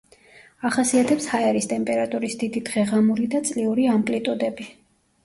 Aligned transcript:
ახასიათებს 0.69 1.27
ჰაერის 1.33 1.67
ტემპერატურის 1.73 2.37
დიდი 2.45 2.63
დღეღამური 2.71 3.29
და 3.35 3.43
წლიური 3.51 3.87
ამპლიტუდები. 3.97 4.67